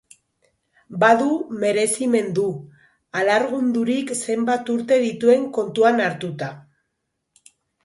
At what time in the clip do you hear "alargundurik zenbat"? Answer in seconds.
3.21-4.73